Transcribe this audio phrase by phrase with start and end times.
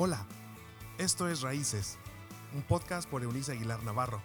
[0.00, 0.24] Hola,
[0.96, 1.96] esto es Raíces,
[2.54, 4.22] un podcast por Eunice Aguilar Navarro.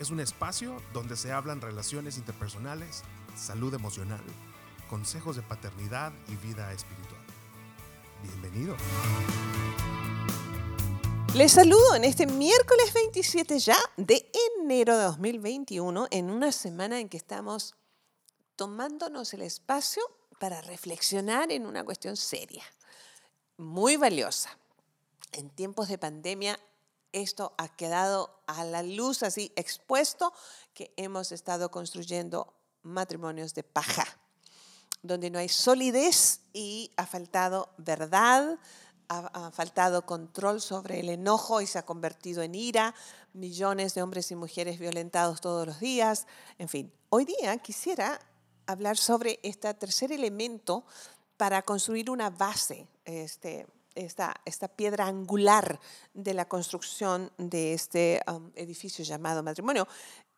[0.00, 3.02] Es un espacio donde se hablan relaciones interpersonales,
[3.36, 4.22] salud emocional,
[4.88, 7.20] consejos de paternidad y vida espiritual.
[8.22, 8.74] Bienvenido.
[11.34, 14.32] Les saludo en este miércoles 27 ya de
[14.62, 17.74] enero de 2021, en una semana en que estamos
[18.56, 20.02] tomándonos el espacio
[20.40, 22.64] para reflexionar en una cuestión seria,
[23.58, 24.56] muy valiosa.
[25.36, 26.58] En tiempos de pandemia
[27.12, 30.32] esto ha quedado a la luz así expuesto
[30.72, 34.06] que hemos estado construyendo matrimonios de paja,
[35.02, 38.58] donde no hay solidez y ha faltado verdad,
[39.08, 42.94] ha, faltado control sobre el enojo y se ha convertido en ira,
[43.34, 46.26] millones de hombres y mujeres violentados todos los días,
[46.58, 46.90] en fin.
[47.10, 48.18] Hoy día quisiera
[48.66, 50.86] hablar sobre este tercer elemento
[51.36, 53.66] para construir una base, este,
[53.96, 55.80] esta, piedra angular
[56.14, 59.88] de la construcción de este um, edificio llamado matrimonio.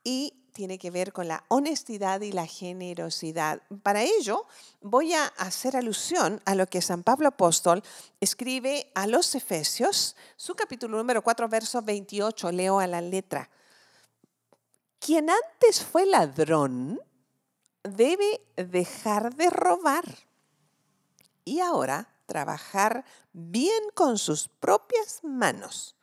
[0.02, 3.62] Y tiene que ver con la honestidad y la generosidad.
[3.82, 4.46] Para ello,
[4.80, 7.82] voy a hacer alusión a lo que San Pablo Apóstol
[8.20, 13.50] escribe a los Efesios, su capítulo número 4, verso 28, leo a la letra.
[14.98, 17.00] Quien antes fue ladrón
[17.84, 20.04] debe dejar de robar
[21.44, 25.96] y ahora trabajar bien con sus propias manos.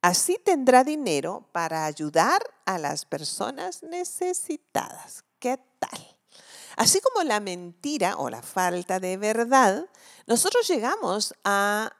[0.00, 5.24] Así tendrá dinero para ayudar a las personas necesitadas.
[5.38, 6.16] ¿Qué tal?
[6.76, 9.86] Así como la mentira o la falta de verdad,
[10.26, 11.92] nosotros llegamos al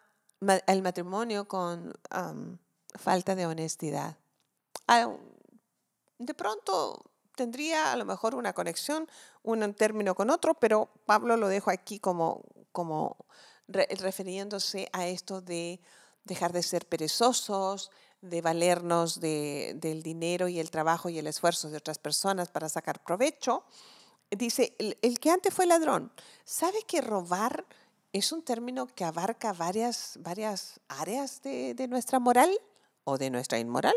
[0.83, 1.93] matrimonio con
[2.95, 4.17] falta de honestidad.
[6.19, 7.05] De pronto
[7.37, 9.09] tendría a lo mejor una conexión,
[9.43, 13.17] un término con otro, pero Pablo lo dejo aquí como, como
[13.73, 15.81] refiriéndose a esto de
[16.25, 21.79] dejar de ser perezosos, de valernos del dinero y el trabajo y el esfuerzo de
[21.79, 23.65] otras personas para sacar provecho.
[24.31, 26.13] Dice, el, que antes fue ladrón,
[26.45, 27.67] ¿sabe que robar
[28.13, 30.19] es un término que abarca varias,
[30.89, 32.51] áreas de, de nuestra moral
[33.05, 33.97] o de nuestra inmoral?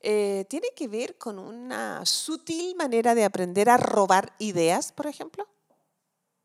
[0.00, 5.46] Eh, tiene que ver con una sutil manera de aprender a robar ideas, por ejemplo.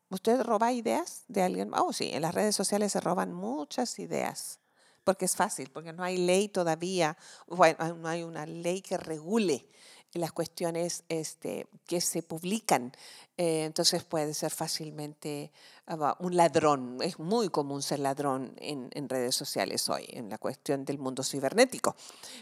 [0.09, 1.71] ¿Usted roba ideas de alguien?
[1.73, 4.59] Oh, sí, en las redes sociales se roban muchas ideas,
[5.03, 9.67] porque es fácil, porque no hay ley todavía, bueno, no hay una ley que regule
[10.13, 12.91] las cuestiones este, que se publican.
[13.37, 15.51] Eh, entonces puede ser fácilmente
[15.85, 16.97] ah, un ladrón.
[17.01, 21.23] Es muy común ser ladrón en, en, redes sociales hoy, en la cuestión del mundo
[21.23, 21.95] cibernético.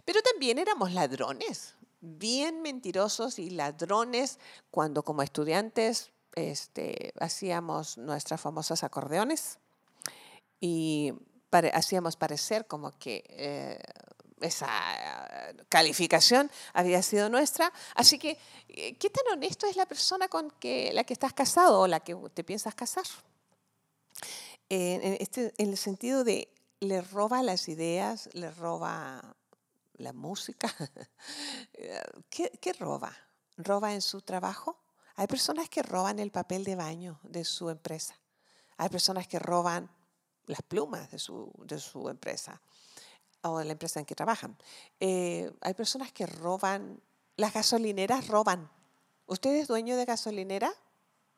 [0.05, 4.39] Pero también éramos ladrones, bien mentirosos y ladrones
[4.71, 9.57] cuando como estudiantes este, hacíamos nuestras famosas acordeones
[10.59, 11.13] y
[11.73, 13.23] hacíamos parecer como que...
[13.29, 13.79] Eh,
[14.39, 14.69] esa
[15.67, 17.73] calificación había sido nuestra.
[17.95, 18.37] Así que,
[18.69, 22.15] eh, ¿qué tan honesto es la persona con la que estás casado o la que
[22.35, 23.05] te piensas casar?
[24.69, 29.35] En, este, en el sentido de, le roba las ideas, le roba
[29.95, 30.71] la música.
[32.29, 33.17] ¿Qué, ¿Qué roba?
[33.57, 34.77] ¿Roba en su trabajo?
[35.17, 38.15] Hay personas que roban el papel de baño de su empresa.
[38.77, 39.89] Hay personas que roban
[40.45, 42.61] las plumas de su, de su empresa
[43.41, 44.55] o de la empresa en que trabajan.
[44.99, 47.01] Eh, hay personas que roban,
[47.35, 48.69] las gasolineras roban.
[49.25, 50.71] ¿Usted es dueño de gasolinera?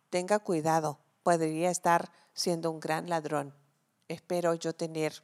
[0.09, 3.55] Tenga cuidado, podría estar siendo un gran ladrón.
[4.09, 5.23] Espero yo tener,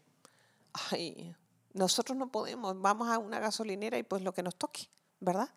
[0.91, 1.35] ay,
[1.73, 4.87] nosotros no podemos, vamos a una gasolinera y pues lo que nos toque,
[5.19, 5.49] ¿verdad?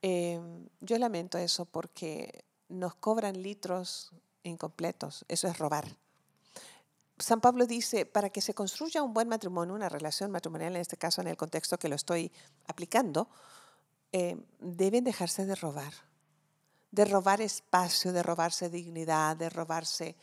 [0.00, 5.96] Em, yo lamento eso porque nos cobran litros incompletos, eso es robar.
[7.18, 10.96] San Pablo dice, para que se construya un buen matrimonio, una relación matrimonial, en este
[10.96, 12.30] caso en el contexto que lo estoy
[12.66, 13.28] aplicando,
[14.12, 15.92] eh, deben dejarse de robar,
[16.92, 20.16] de robar espacio, de robarse dignidad, de robarse...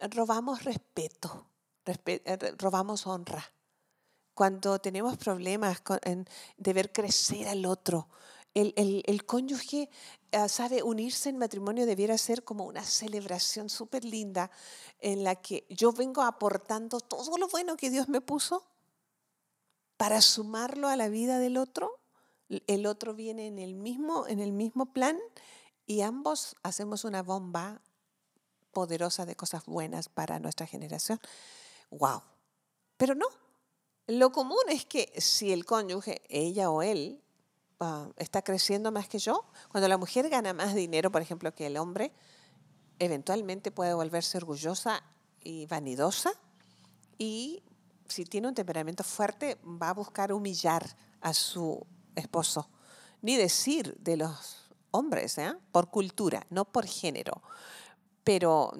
[0.00, 1.48] Robamos respeto,
[1.84, 3.44] eh, robamos honra.
[4.32, 5.82] Cuando tenemos problemas
[6.56, 8.06] de ver crecer al otro,
[8.58, 9.88] el, cónyuge
[10.32, 14.50] ah, sabe unirse en matrimonio debiera ser como una celebración súper linda
[14.98, 18.66] en la que yo vengo aportando todo lo bueno que Dios me puso
[19.96, 22.00] para sumarlo a la vida del otro.
[22.66, 25.18] El otro viene en el mismo, en el mismo plan
[25.86, 27.82] y ambos hacemos una bomba
[28.72, 31.20] poderosa de cosas buenas para nuestra generación.
[31.90, 32.22] ¡Wow!
[32.96, 33.26] Pero no.
[34.06, 37.22] Lo común es que si el cónyuge, ella o él,
[37.80, 41.66] Ah, está creciendo más que yo, cuando la mujer gana más dinero, por ejemplo, que
[41.66, 42.12] el hombre,
[42.98, 45.02] eventualmente puede volverse orgullosa
[45.44, 46.32] y vanidosa
[47.18, 47.62] y
[48.08, 51.86] si tiene un temperamento fuerte, va a buscar humillar a su
[52.16, 52.68] esposo.
[53.22, 55.54] Ni decir de los hombres, ¿eh?
[55.70, 57.42] por cultura, no por género.
[58.24, 58.72] Pero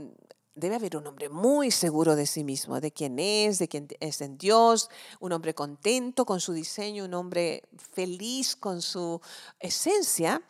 [0.59, 4.21] debe haber un hombre muy seguro de sí mismo, de quién es, de quién es
[4.21, 4.91] en Dios,
[5.21, 9.21] un hombre contento con su diseño, un hombre feliz con su
[9.61, 10.43] esencia,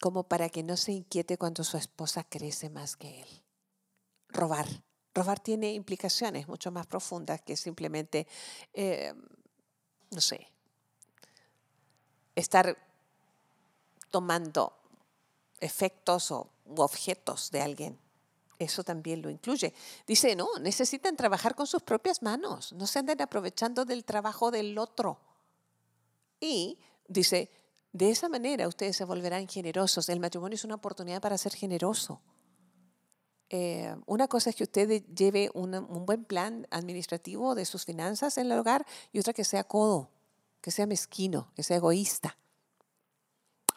[0.00, 3.28] como para que no se inquiete cuando su esposa crece más que él.
[4.28, 4.66] Robar.
[5.14, 8.26] Robar tiene implicaciones mucho más profundas que simplemente,
[8.72, 9.14] eh,
[10.10, 10.48] no sé,
[12.34, 12.76] estar
[14.10, 14.76] tomando
[15.60, 18.03] efectos o objetos de alguien.
[18.58, 19.74] Eso también lo incluye.
[20.06, 24.78] Dice, no, necesitan trabajar con sus propias manos, no se anden aprovechando del trabajo del
[24.78, 25.18] otro.
[26.40, 26.78] Y
[27.08, 27.50] dice,
[27.92, 30.08] de esa manera ustedes se volverán generosos.
[30.08, 32.20] El matrimonio es una oportunidad para ser generoso.
[33.50, 38.50] Eh, una cosa es que usted lleve un buen plan administrativo de sus finanzas en
[38.50, 40.10] el hogar y otra que sea codo,
[40.60, 42.36] que sea mezquino, que sea egoísta.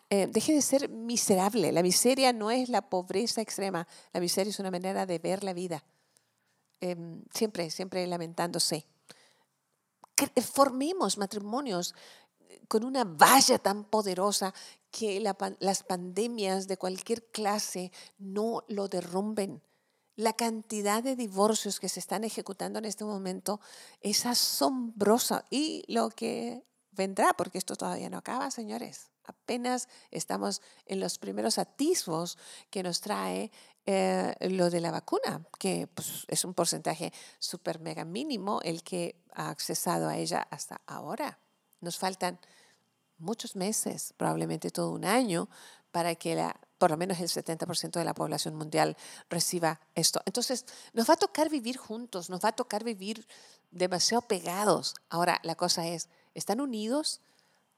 [0.09, 1.71] Eh, deje de ser miserable.
[1.71, 3.87] La miseria no es la pobreza extrema.
[4.13, 5.83] La miseria es una manera de ver la vida.
[6.79, 8.85] Em, siempre, siempre lamentándose.
[10.41, 11.93] formemos matrimonios
[12.67, 14.53] con una valla tan poderosa
[14.89, 19.61] que las pandemias de cualquier clase no lo derrumben.
[20.15, 23.59] La cantidad de divorcios que se están ejecutando en este momento
[24.01, 29.11] es asombrosa y lo que vendrá, porque esto todavía no acaba, señores.
[29.27, 32.37] Apenas estamos en los primeros atisbos
[32.69, 33.51] que nos trae
[33.85, 39.15] eh, lo de la vacuna, que pues, es un porcentaje súper mega mínimo el que
[39.33, 41.39] ha accesado a ella hasta ahora.
[41.79, 42.39] Nos faltan
[43.17, 45.49] muchos meses, probablemente todo un año,
[45.91, 48.97] para que la, por lo menos el 70% de la población mundial
[49.29, 50.21] reciba esto.
[50.25, 53.27] Entonces, nos va a tocar vivir juntos, nos va a tocar vivir
[53.71, 54.95] demasiado pegados.
[55.09, 57.21] Ahora, la cosa es, ¿están unidos?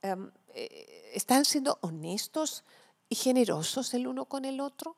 [0.02, 0.16] Eh,
[0.54, 2.64] ¿Están siendo honestos
[3.10, 4.98] y generosos el uno con el otro?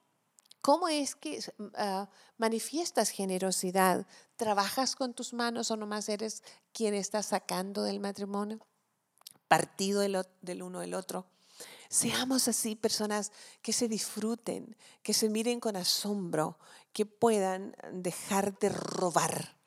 [0.62, 1.44] ¿Cómo es que
[1.76, 4.06] ah, manifiestas generosidad?
[4.36, 8.60] ¿Trabajas con tus manos o nomás eres quien está sacando del matrimonio?
[9.48, 11.26] Partido del uno del otro.
[11.90, 13.32] Seamos así personas
[13.62, 16.58] que se disfruten, que se miren con asombro,
[16.94, 19.58] que puedan dejar de robar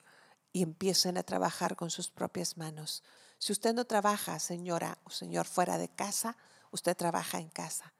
[0.52, 3.02] y empiecen a trabajar con sus propias manos.
[3.44, 6.34] Si usted no trabaja, señora o señor, fuera de casa,
[6.70, 7.92] usted trabaja en casa.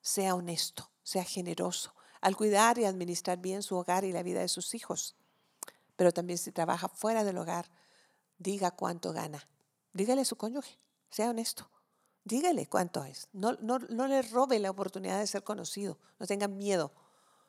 [0.00, 4.48] Sea honesto, sea generoso al cuidar y administrar bien su hogar y la vida de
[4.48, 5.14] sus hijos.
[5.96, 7.70] Pero también si trabaja fuera del hogar,
[8.38, 9.46] diga cuánto gana.
[9.92, 10.78] Dígale a su cónyuge,
[11.10, 11.68] sea honesto.
[12.24, 13.28] Dígale cuánto es.
[13.34, 15.98] No, no, no le robe la oportunidad de ser conocido.
[16.18, 16.94] No tenga miedo.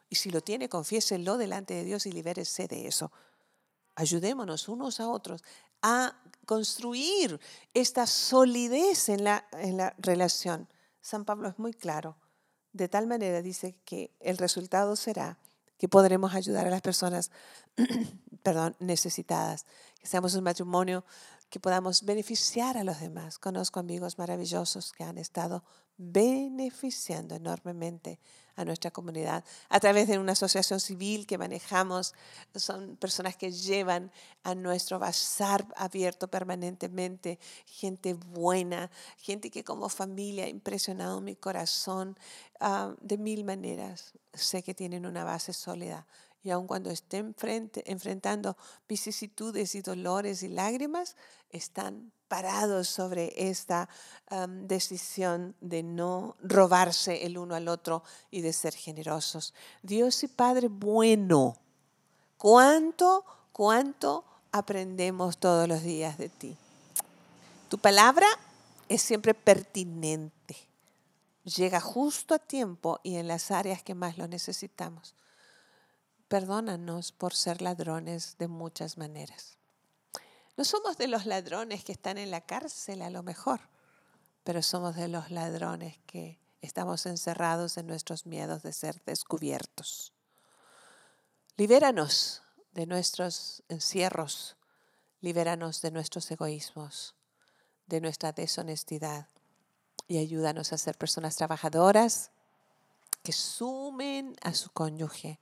[0.09, 3.09] Y si lo tiene, confiéselo delante de Dios y libérese de eso.
[3.95, 5.45] Ayudémonos unos a otros
[5.81, 7.39] a construir
[7.75, 10.67] esta solidez en la, en la relación.
[11.01, 12.17] San Pablo es muy claro.
[12.73, 15.37] De tal manera dice que el resultado será
[15.77, 17.29] que podremos ayudar a las personas
[18.47, 19.65] perdón, necesitadas,
[19.99, 21.03] que seamos un matrimonio
[21.49, 23.39] que podamos beneficiar a los demás.
[23.39, 25.63] Conozco amigos maravillosos que han estado
[25.97, 28.19] beneficiando enormemente
[28.55, 32.13] a nuestra comunidad a través de una asociación civil que manejamos.
[32.55, 34.11] Son personas que llevan
[34.43, 42.17] a nuestro bazar abierto permanentemente, gente buena, gente que como familia ha impresionado mi corazón
[42.59, 44.13] ah, de mil maneras.
[44.33, 46.05] Sé que tienen una base sólida
[46.47, 47.35] y aun cuando estén
[47.85, 48.55] enfrentando
[48.87, 51.17] vicisitudes y dolores y lágrimas,
[51.49, 53.89] están parados sobre esta
[54.63, 58.01] decisión de no robarse el uno al otro
[58.31, 59.53] y de ser generosos.
[59.83, 61.57] Dios y Padre bueno,
[62.37, 64.23] ¿cuánto, cuánto
[64.53, 66.55] aprendemos todos los días de ti?
[67.67, 68.27] Tu palabra
[68.87, 70.55] es siempre pertinente,
[71.43, 75.13] llega justo a tiempo y en las áreas que más lo necesitamos.
[76.27, 79.57] Perdónanos por ser ladrones de muchas maneras.
[80.57, 83.61] No somos de los ladrones que están en la cárcel a lo mejor,
[84.43, 90.13] pero somos de los ladrones que estamos encerrados en nuestros miedos de ser descubiertos.
[91.55, 92.41] Libéranos
[92.73, 94.57] de nuestros encierros,
[95.21, 97.15] libéranos de nuestros egoísmos,
[97.85, 99.27] de nuestra deshonestidad
[100.07, 102.31] y ayúdanos a ser personas trabajadoras
[103.23, 105.39] que sumen a su cónyuge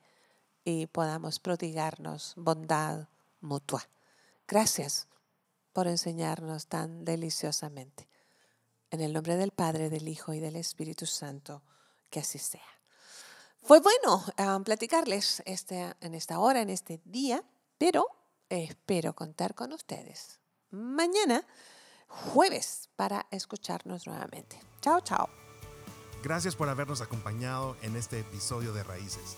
[0.65, 3.07] y podamos prodigarnos bondad
[3.39, 3.88] mutua.
[4.48, 5.07] Gracias
[5.72, 8.10] por enseñarnos tan deliciosamente.
[8.91, 11.62] En el nombre del Padre, del Hijo y del Espíritu Santo,
[12.10, 12.62] que así sea.
[13.62, 17.43] Fue bueno um, platicarles este, en esta hora, en este día,
[17.77, 18.07] pero
[18.50, 20.39] espero contar con ustedes
[20.72, 21.45] mañana,
[22.07, 24.60] jueves, para escucharnos nuevamente.
[24.81, 25.29] Chao, chao.
[26.24, 29.38] Gracias por habernos acompañado en este episodio de Raíces.